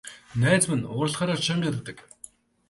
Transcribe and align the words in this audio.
Найз 0.41 0.63
маань 0.69 0.87
уурлахаараа 0.93 1.43
чанга 1.45 1.67
ярьдаг. 1.71 1.97